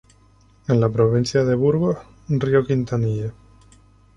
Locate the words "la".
0.79-0.89